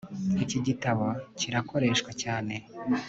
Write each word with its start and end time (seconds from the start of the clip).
Iki 0.43 0.59
gitabo 0.67 1.05
kirakoreshwa 1.39 2.11
cyane 2.21 2.55